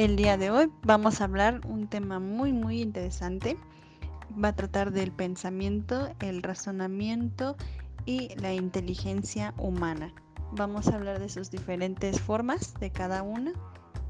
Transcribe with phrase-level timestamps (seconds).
[0.00, 3.58] El día de hoy vamos a hablar un tema muy muy interesante.
[4.42, 7.54] Va a tratar del pensamiento, el razonamiento
[8.06, 10.10] y la inteligencia humana.
[10.52, 13.52] Vamos a hablar de sus diferentes formas de cada una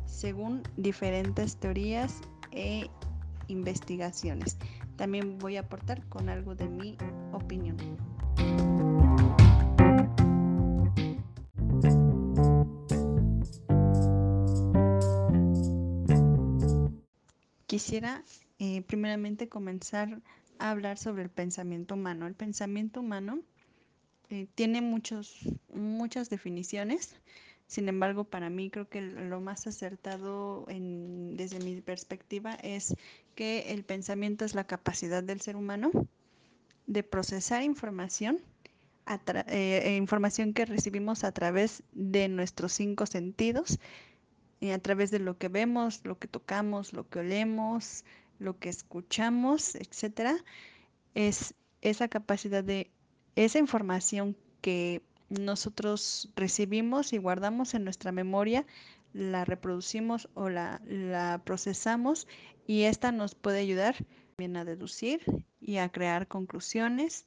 [0.06, 2.20] según diferentes teorías
[2.52, 2.88] e
[3.48, 4.58] investigaciones.
[4.94, 6.96] También voy a aportar con algo de mi
[7.32, 7.76] opinión.
[17.80, 18.22] Quisiera
[18.58, 20.20] eh, primeramente comenzar
[20.58, 22.26] a hablar sobre el pensamiento humano.
[22.26, 23.40] El pensamiento humano
[24.28, 25.38] eh, tiene muchos,
[25.72, 27.16] muchas definiciones,
[27.66, 32.94] sin embargo, para mí creo que lo más acertado desde mi perspectiva es
[33.34, 35.90] que el pensamiento es la capacidad del ser humano
[36.86, 38.42] de procesar información,
[39.46, 43.78] eh, información que recibimos a través de nuestros cinco sentidos
[44.68, 48.04] a través de lo que vemos, lo que tocamos, lo que olemos,
[48.38, 50.36] lo que escuchamos, etcétera,
[51.14, 52.90] es esa capacidad de
[53.36, 58.66] esa información que nosotros recibimos y guardamos en nuestra memoria,
[59.12, 62.26] la reproducimos o la, la procesamos
[62.66, 63.96] y esta nos puede ayudar
[64.36, 65.20] también a deducir
[65.60, 67.26] y a crear conclusiones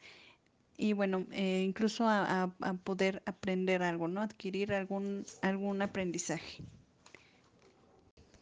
[0.77, 4.21] y bueno, eh, incluso a, a, poder aprender algo, ¿no?
[4.21, 6.63] Adquirir algún, algún aprendizaje.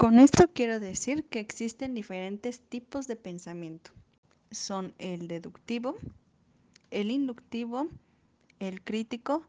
[0.02, 3.92] Con esto quiero decir que existen diferentes tipos de pensamiento.
[4.50, 5.96] Son el deductivo,
[6.90, 7.88] el inductivo,
[8.58, 9.46] el crítico,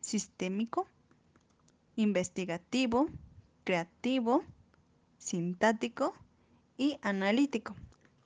[0.00, 0.88] sistémico,
[1.94, 3.06] investigativo,
[3.62, 4.42] creativo,
[5.18, 6.12] sintático
[6.76, 7.76] y analítico.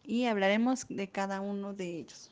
[0.02, 2.30] Y hablaremos de cada uno de ellos.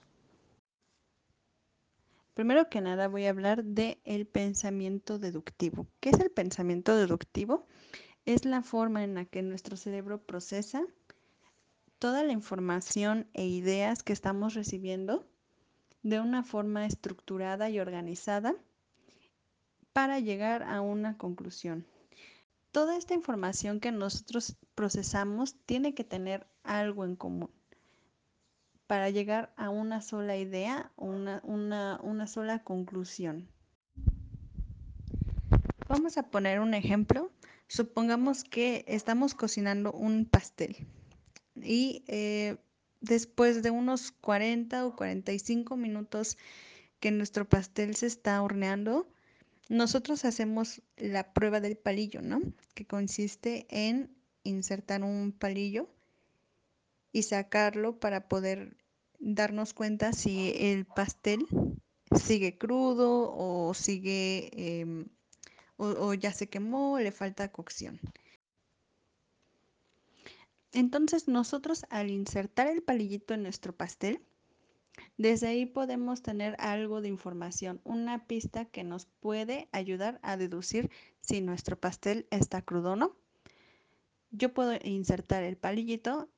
[2.33, 5.87] Primero que nada voy a hablar del el pensamiento deductivo.
[6.01, 7.67] ¿Qué es el pensamiento deductivo?
[8.27, 10.85] Es la forma en la que nuestro cerebro procesa
[11.99, 15.25] toda la información e ideas que estamos recibiendo
[16.03, 18.55] de una forma estructurada y organizada
[19.93, 21.87] para llegar a una conclusión.
[22.73, 27.51] Toda esta información que nosotros procesamos tiene que tener algo en común
[28.87, 31.41] para llegar a una sola idea o una,
[32.03, 33.49] una sola conclusión.
[35.89, 37.31] Vamos a poner un ejemplo
[37.69, 40.87] Supongamos que estamos cocinando un pastel
[41.57, 42.57] y eh,
[43.01, 46.37] después de unos 40 o 45 minutos
[47.01, 49.09] que nuestro pastel se está horneando,
[49.69, 52.41] nosotros hacemos la prueba del palillo, ¿no?
[52.75, 55.89] Que consiste en insertar un palillo
[57.13, 58.77] y sacarlo para poder
[59.19, 61.47] darnos cuenta si el pastel
[62.15, 65.07] sigue crudo o sigue em,
[65.77, 68.01] o, ya se quemó, le falta cocción.
[70.73, 74.21] Entonces nosotros al insertar el palillito en nuestro pastel,
[75.19, 80.91] desde ahí podemos tener algo de información, una pista que nos puede ayudar a deducir
[81.21, 83.17] si nuestro pastel está crudo o no.
[84.31, 86.29] Yo puedo insertar el palillito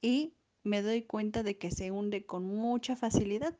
[0.00, 3.56] y me doy cuenta de que se hunde con mucha facilidad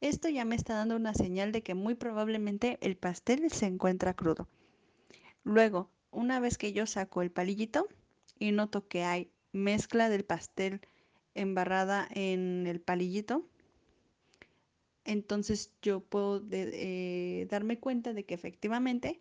[0.00, 4.14] esto ya me está dando una señal de que muy probablemente el pastel se encuentra
[4.14, 4.48] crudo.
[5.44, 7.88] Luego, una vez que yo saco el palillito
[8.38, 10.80] y noto que hay mezcla del pastel
[11.34, 13.46] embarrada en el palillito,
[15.04, 19.20] entonces yo puedo eh, darme cuenta de que efectivamente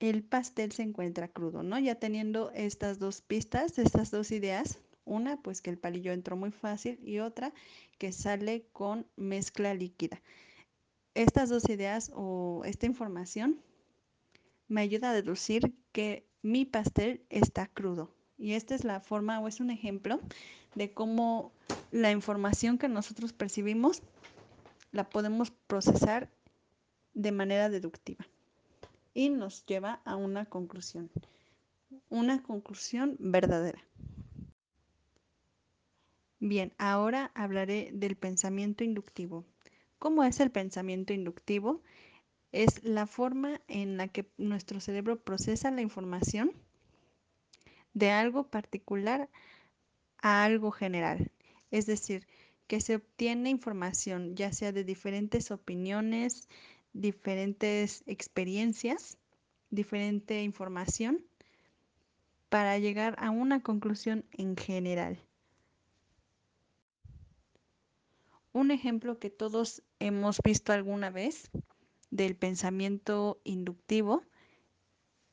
[0.00, 1.78] el pastel se encuentra crudo, ¿no?
[1.78, 6.50] Ya teniendo estas dos pistas, estas dos ideas, una, pues que el palillo entró muy
[6.50, 7.52] fácil y otra
[7.98, 10.20] que sale con mezcla líquida.
[11.14, 13.60] Estas dos ideas o esta información
[14.68, 18.14] me ayuda a deducir que mi pastel está crudo.
[18.36, 20.20] Y esta es la forma o es un ejemplo
[20.74, 21.52] de cómo
[21.90, 24.02] la información que nosotros percibimos
[24.92, 26.30] la podemos procesar
[27.14, 28.24] de manera deductiva
[29.12, 31.10] y nos lleva a una conclusión,
[32.08, 33.87] una conclusión verdadera.
[36.40, 39.44] Bien, ahora hablaré del pensamiento inductivo.
[39.98, 41.82] ¿Cómo es el pensamiento inductivo?
[42.52, 46.52] Es la forma en la que nuestro cerebro procesa la información
[47.92, 49.28] de algo particular
[50.22, 51.32] a algo general.
[51.72, 52.28] Es decir,
[52.68, 56.48] que se obtiene información ya sea de diferentes opiniones,
[56.92, 59.18] diferentes experiencias,
[59.70, 61.24] diferente información
[62.48, 65.18] para llegar a una conclusión en general.
[68.58, 71.48] Un ejemplo que todos hemos visto alguna vez
[72.10, 74.24] del pensamiento inductivo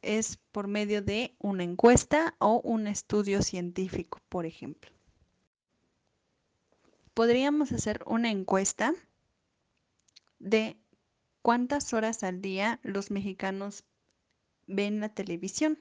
[0.03, 4.91] es por medio de una encuesta o un estudio científico, por ejemplo.
[7.15, 8.93] Podríamos hacer una encuesta
[10.37, 10.77] de
[11.41, 13.85] cuántas horas al día los mexicanos
[14.67, 15.79] ven la televisión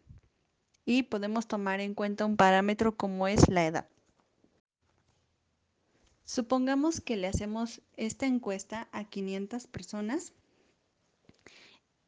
[0.87, 3.94] y podemos tomar en cuenta un parámetro como es la edad.
[6.25, 10.33] Supongamos que le hacemos esta encuesta a 500 personas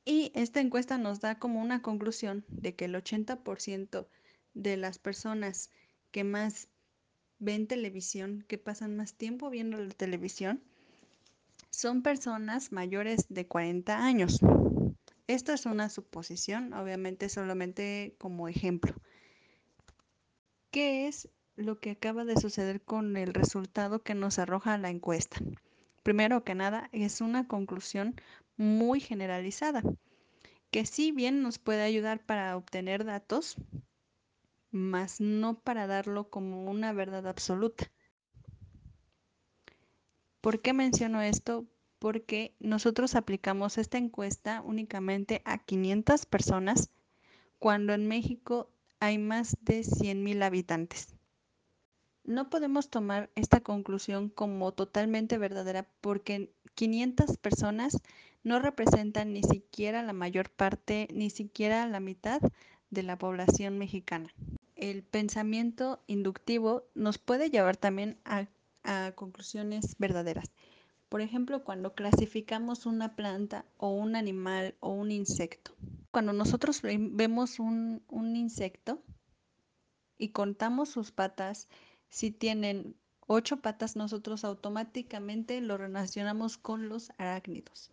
[0.05, 4.07] y esta encuesta nos da como una conclusión de que el 80%
[4.55, 5.71] de las personas
[6.13, 6.69] que más
[7.39, 10.63] ven televisión, que pasan más tiempo viendo la televisión,
[11.71, 14.41] son personas mayores de 40 años.
[15.27, 18.95] Esto es una suposición, obviamente solamente como ejemplo.
[20.71, 25.39] ¿Qué es lo que acaba de suceder con el resultado que nos arroja la encuesta?
[26.03, 28.15] Primero que nada, es una conclusión
[28.57, 29.83] muy generalizada,
[30.71, 33.57] que si bien nos puede ayudar para obtener datos,
[34.71, 37.91] mas no para darlo como una verdad absoluta.
[40.41, 41.67] ¿Por qué menciono esto?
[41.99, 46.91] Porque nosotros aplicamos esta encuesta únicamente a 500 personas
[47.59, 48.71] cuando en México
[49.01, 51.16] hay más de 100.000 habitantes.
[52.27, 58.03] No podemos tomar esta conclusión como totalmente verdadera porque 500 personas
[58.43, 62.41] no representan ni siquiera la mayor parte, ni siquiera la mitad
[62.91, 64.35] de la población mexicana.
[64.75, 68.49] El pensamiento inductivo nos puede llevar también a
[69.15, 70.51] conclusiones verdaderas.
[71.09, 75.77] Por ejemplo, cuando clasificamos una planta o un animal o un insecto.
[76.11, 78.03] Cuando nosotros vemos un
[78.37, 79.01] insecto
[80.19, 81.69] y contamos sus patas,
[82.09, 87.91] si tienen ocho patas, nosotros automáticamente lo relacionamos con los arácnidos.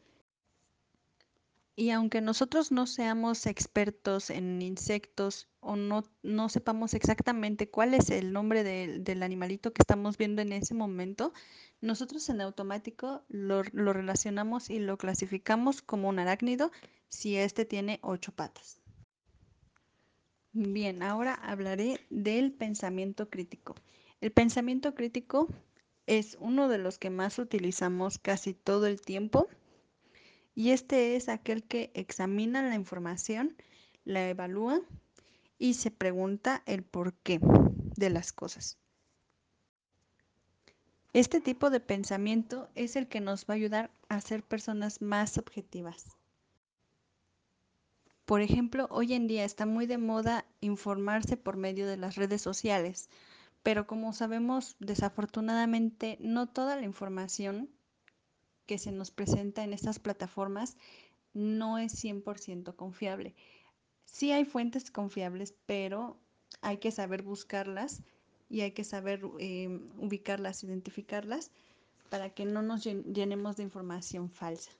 [1.75, 8.11] Y aunque nosotros no seamos expertos en insectos o no, no sepamos exactamente cuál es
[8.11, 11.33] el nombre del animalito que estamos viendo en ese momento,
[11.81, 16.71] nosotros en automático lo, lo relacionamos y lo clasificamos como un arácnido
[17.09, 18.79] si éste tiene ocho patas.
[20.51, 23.73] Bien, ahora hablaré del pensamiento crítico.
[24.23, 25.49] El pensamiento crítico
[26.07, 29.49] es uno de los que más utilizamos casi todo el tiempo
[30.55, 33.57] y este es aquel que examina la información,
[34.05, 34.79] la evalúa
[35.59, 37.41] y se pregunta el porqué
[37.97, 38.77] de las cosas.
[41.11, 45.37] Este tipo de pensamiento es el que nos va a ayudar a ser personas más
[45.37, 46.15] objetivas.
[48.23, 52.41] Por ejemplo, hoy en día está muy de moda informarse por medio de las redes
[52.41, 53.09] sociales,
[53.63, 57.69] pero como sabemos, desafortunadamente no toda la información
[58.65, 60.77] que se nos presenta en estas plataformas
[61.33, 63.33] no es 100% confiable.
[64.05, 66.17] Sí hay fuentes confiables, pero
[66.61, 68.03] hay que saber buscarlas
[68.49, 71.51] y hay que saber eh, ubicarlas, identificarlas
[72.09, 74.71] para que no nos llenemos de información falsa.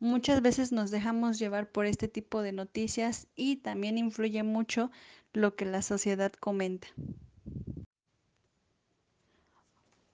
[0.00, 4.90] Muchas veces nos dejamos llevar por este tipo de noticias y también influye mucho
[5.32, 6.88] lo que la sociedad comenta.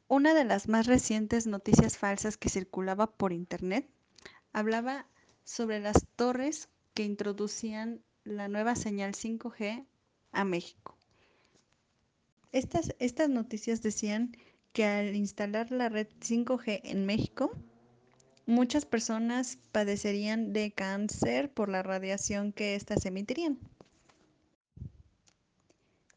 [0.08, 3.87] Una de las más recientes noticias falsas que circulaba por internet
[4.52, 5.06] hablaba
[5.44, 9.85] sobre las torres que introducían la nueva señal 5G
[10.32, 10.97] a México.
[12.52, 14.37] Estas, estas noticias decían
[14.73, 17.50] que al instalar la red 5G en México,
[18.46, 23.58] muchas personas padecerían de cáncer por la radiación que éstas emitirían.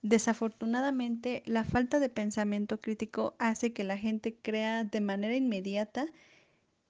[0.02, 6.06] Desafortunadamente, la falta de pensamiento crítico hace que la gente crea de manera inmediata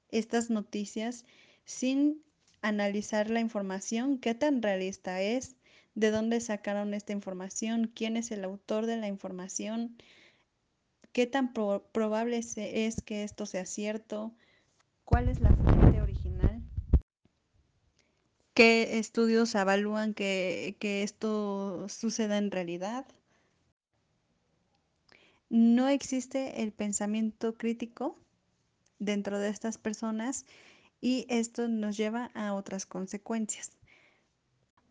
[0.10, 1.26] estas noticias
[1.66, 2.22] sin
[2.62, 5.56] analizar la información, qué tan realista es,
[5.96, 9.98] de dónde sacaron esta información, quién es el autor de la información,
[11.12, 14.32] qué tan probable es que esto sea cierto,
[15.08, 16.62] cuál es la fuente original,
[18.54, 23.06] qué estudios evalúan que, que esto suceda en realidad.
[25.50, 28.18] No existe el pensamiento crítico
[29.00, 30.46] dentro de estas personas
[31.00, 33.78] y esto nos lleva a otras consecuencias.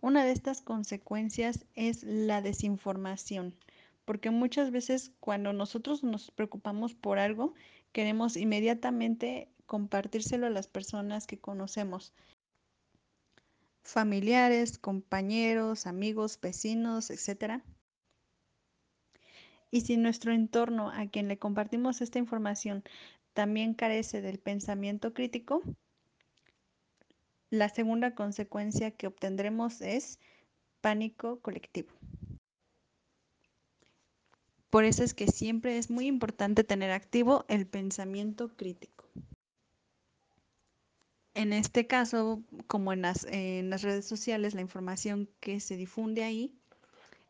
[0.01, 3.55] Una de estas consecuencias es la desinformación,
[4.07, 7.53] porque muchas veces cuando nosotros nos preocupamos por algo,
[7.93, 12.13] queremos inmediatamente compartírselo a las personas que conocemos,
[13.83, 17.63] familiares, compañeros, amigos, vecinos, etcétera.
[19.71, 22.85] Y si nuestro entorno a quien le compartimos esta información
[23.35, 25.63] también carece del pensamiento crítico,
[27.51, 30.19] la segunda consecuencia que obtendremos es
[30.81, 31.91] pánico colectivo.
[34.71, 39.05] Por eso es que siempre es muy importante tener activo el pensamiento crítico.
[41.37, 43.23] En este caso, como en las,
[43.83, 46.51] redes sociales, la información que se difunde ahí,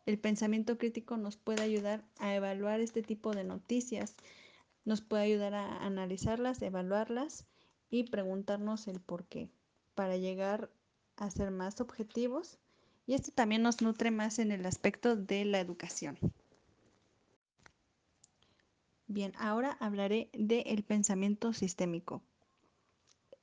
[0.07, 4.15] el pensamiento crítico nos puede ayudar a evaluar este tipo de noticias,
[4.85, 7.47] nos puede ayudar a analizarlas, evaluarlas
[7.91, 9.51] y preguntarnos el por qué,
[9.97, 10.71] para llegar
[11.17, 12.59] a ser más objetivos.
[13.09, 16.17] Y esto también nos nutre más en el aspecto de la educación.
[19.09, 22.23] Bien, ahora hablaré del pensamiento sistémico.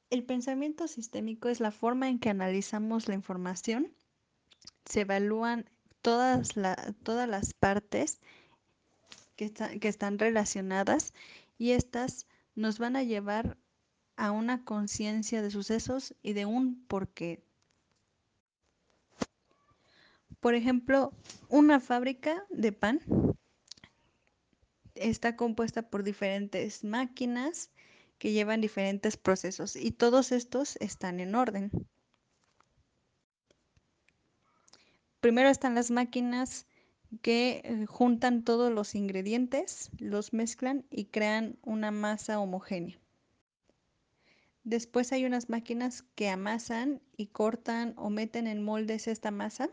[0.10, 3.93] El pensamiento sistémico es la forma en que analizamos la información,
[4.86, 5.69] se evalúan
[6.01, 8.19] todas, la, todas las partes
[9.36, 11.13] que, que están relacionadas
[11.57, 13.57] y estas nos van a llevar
[14.15, 17.43] a una conciencia de sucesos y de un porqué.
[20.39, 21.13] Por ejemplo,
[21.50, 23.00] una fábrica de pan
[24.95, 27.72] está compuesta por diferentes máquinas
[28.23, 31.71] que llevan diferentes procesos y todos estos están en orden.
[35.19, 36.65] Primero están las máquinas
[37.21, 42.97] que eh, juntan todos los ingredientes, los mezclan y crean una masa homogénea.
[44.63, 49.69] Después hay unas máquinas que amasan y cortan o meten en moldes esta masa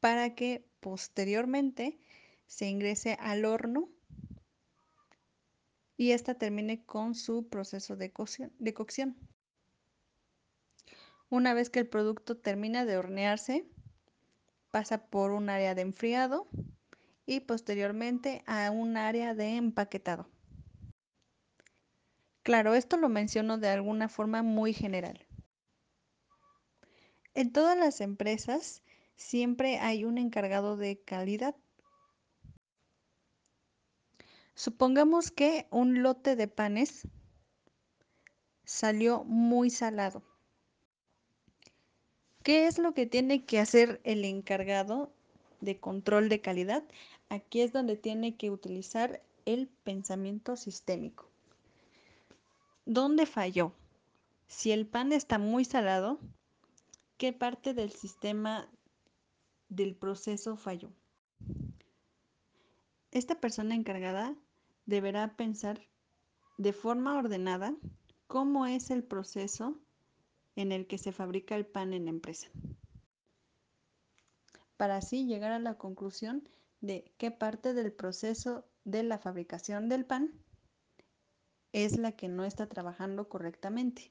[0.00, 1.98] para que posteriormente
[2.46, 3.90] se ingrese al horno
[6.02, 9.16] y esta termine con su proceso de cocción, de cocción.
[11.30, 13.64] Una vez que el producto termina de hornearse,
[14.72, 16.48] pasa por un área de enfriado
[17.24, 20.28] y posteriormente a un área de empaquetado.
[22.42, 25.24] Claro, esto lo menciono de alguna forma muy general.
[27.34, 28.82] En todas las empresas
[29.14, 31.54] siempre hay un encargado de calidad.
[34.54, 37.08] Supongamos que un lote de panes
[38.64, 40.22] salió muy salado.
[42.42, 45.12] ¿Qué es lo que tiene que hacer el encargado
[45.60, 46.82] de control de calidad?
[47.28, 51.28] Aquí es donde tiene que utilizar el pensamiento sistémico.
[52.84, 53.72] ¿Dónde falló?
[54.48, 56.18] Si el pan está muy salado,
[57.16, 58.68] ¿qué parte del sistema
[59.68, 60.90] del proceso falló?
[63.12, 64.34] Esta persona encargada
[64.86, 65.86] deberá pensar
[66.56, 67.76] de forma ordenada
[68.26, 69.78] cómo es el proceso
[70.56, 72.48] en el que se fabrica el pan en la empresa.
[74.78, 76.48] Para así llegar a la conclusión
[76.80, 80.32] de qué parte del proceso de la fabricación del pan
[81.72, 84.08] es la que no está trabajando correctamente.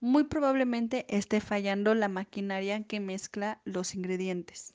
[0.00, 4.74] Muy probablemente esté fallando la maquinaria que mezcla los ingredientes.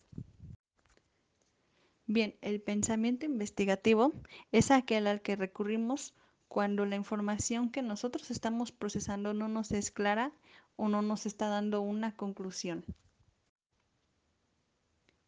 [2.08, 4.14] Bien, el pensamiento investigativo
[4.52, 6.14] es aquel al que recurrimos
[6.48, 10.32] cuando la información que nosotros estamos procesando no nos es clara
[10.76, 12.86] o no nos está dando una conclusión.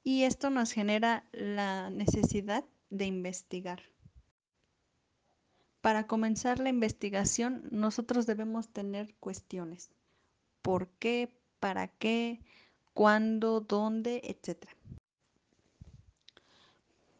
[0.03, 3.81] Y esto nos genera la necesidad de investigar.
[5.81, 9.89] Para comenzar la investigación, nosotros debemos tener cuestiones.
[10.61, 11.33] ¿Por qué?
[11.59, 12.39] ¿Para qué?
[12.93, 13.61] ¿Cuándo?
[13.61, 14.21] ¿Dónde?
[14.23, 14.73] Etcétera.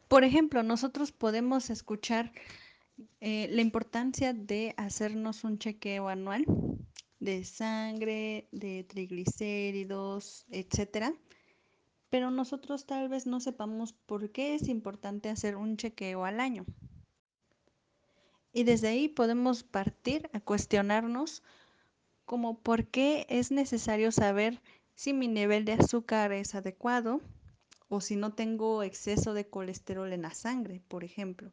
[0.08, 2.32] Por ejemplo, nosotros podemos escuchar
[3.20, 6.46] eh, la importancia de hacernos un chequeo anual
[7.20, 11.14] de sangre, de triglicéridos, etcétera.
[12.10, 16.66] Pero nosotros tal vez no sepamos por qué es importante hacer un chequeo al año.
[18.54, 21.44] Y desde ahí podemos partir a cuestionarnos
[22.26, 24.62] como por qué es necesario saber
[24.96, 27.22] si mi nivel de azúcar es adecuado
[27.90, 31.52] o si no tengo exceso de colesterol en la sangre, por ejemplo.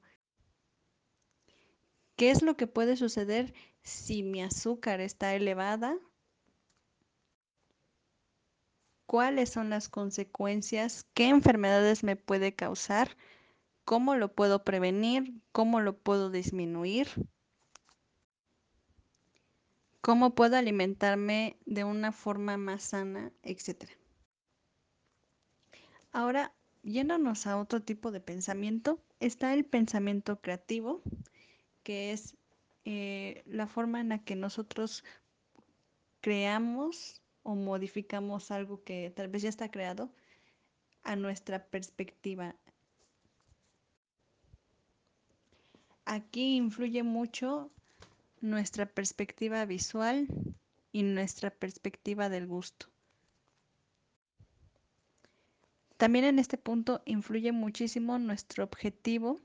[2.16, 5.96] ¿Qué es lo que puede suceder si mi azúcar está elevada?
[9.06, 11.06] ¿Cuáles son las consecuencias?
[11.14, 13.16] ¿Qué enfermedades me puede causar?
[13.84, 15.34] ¿Cómo lo puedo prevenir?
[15.52, 17.08] ¿Cómo lo puedo disminuir?
[20.00, 23.92] ¿Cómo puedo alimentarme de una forma más sana, etcétera?
[26.14, 26.54] Ahora,
[26.84, 31.02] yéndonos a otro tipo de pensamiento, está el pensamiento creativo,
[31.82, 32.36] que es
[32.84, 35.02] eh, la forma en la que nosotros
[36.20, 40.08] creamos o modificamos algo que tal vez ya está creado
[41.02, 42.54] a nuestra perspectiva.
[46.04, 47.72] Aquí influye mucho
[48.40, 50.28] nuestra perspectiva visual
[50.92, 52.93] y nuestra perspectiva del gusto.
[55.96, 59.40] También en este punto influye muchísimo nuestro objetivo,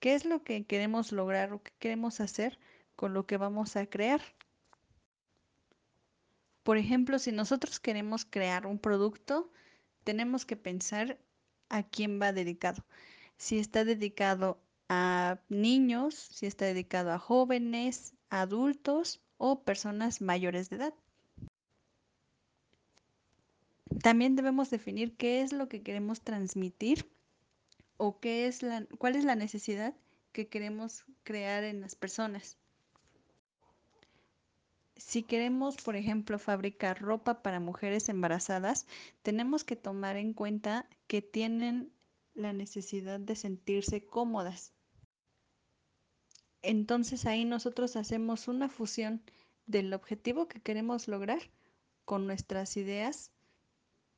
[0.00, 2.58] qué es lo que queremos lograr o qué queremos hacer
[2.94, 4.20] con lo que vamos a crear.
[6.62, 9.50] Por ejemplo, si nosotros queremos crear un producto,
[10.04, 11.18] tenemos que pensar
[11.70, 12.84] a quién va dedicado.
[13.38, 20.76] Si está dedicado a niños, si está dedicado a jóvenes, adultos o personas mayores de
[20.76, 20.94] edad.
[24.02, 27.10] También debemos definir qué es lo que queremos transmitir
[27.96, 29.94] o qué es la, cuál es la necesidad
[30.32, 32.58] que queremos crear en las personas.
[34.96, 38.86] Si queremos, por ejemplo, fabricar ropa para mujeres embarazadas,
[39.22, 41.92] tenemos que tomar en cuenta que tienen
[42.34, 44.72] la necesidad de sentirse cómodas.
[46.62, 49.22] Entonces ahí nosotros hacemos una fusión
[49.66, 51.40] del objetivo que queremos lograr
[52.04, 53.30] con nuestras ideas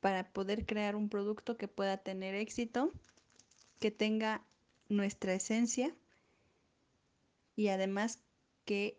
[0.00, 2.92] para poder crear un producto que pueda tener éxito,
[3.78, 4.42] que tenga
[4.88, 5.95] nuestra esencia
[7.57, 8.19] y además
[8.64, 8.99] que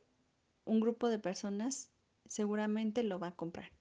[0.65, 1.89] un grupo de personas
[2.27, 3.71] seguramente lo va a comprar.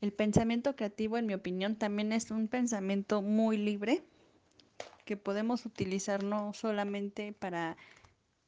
[0.00, 4.04] El pensamiento creativo, en mi opinión, también es un pensamiento muy libre
[5.04, 7.76] que podemos utilizar no solamente para,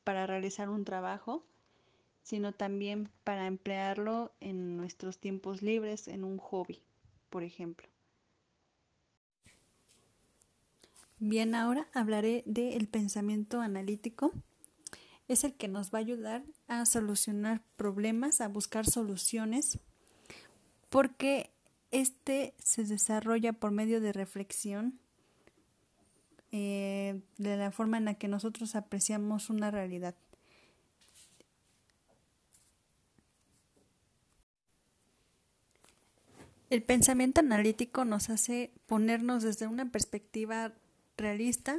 [0.04, 1.42] para realizar un trabajo,
[2.28, 6.82] sino también para emplearlo en nuestros tiempos libres, en un hobby,
[7.30, 7.88] por ejemplo.
[11.18, 14.30] Bien, ahora hablaré del pensamiento analítico.
[15.26, 19.78] Es el que nos va a ayudar a solucionar problemas, a buscar soluciones,
[20.90, 21.50] porque
[21.92, 24.98] este se desarrolla por medio de reflexión,
[26.52, 30.14] eh, de la forma en la que nosotros apreciamos una realidad.
[36.70, 40.74] El pensamiento analítico nos hace ponernos desde una perspectiva
[41.16, 41.78] realista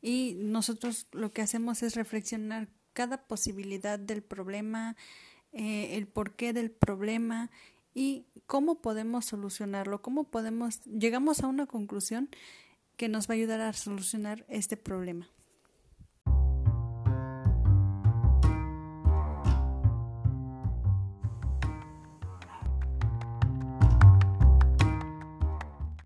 [0.00, 4.96] y nosotros lo que hacemos es reflexionar cada posibilidad del problema,
[5.52, 7.50] eh, el porqué del problema
[7.94, 12.28] y cómo podemos solucionarlo, cómo podemos, llegamos a una conclusión
[12.96, 15.28] que nos va a ayudar a solucionar este problema.